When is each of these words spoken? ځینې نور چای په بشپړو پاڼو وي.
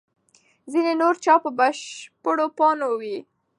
ځینې 0.71 0.93
نور 1.01 1.15
چای 1.23 1.37
په 1.43 1.49
بشپړو 1.59 2.47
پاڼو 2.57 2.89
وي. 3.01 3.17